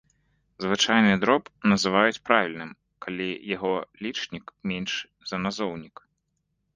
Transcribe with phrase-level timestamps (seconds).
[0.63, 1.43] Звычайны дроб
[1.73, 2.71] называюць правільным,
[3.07, 3.73] калі яго
[4.07, 5.95] лічнік меншы за назоўнік.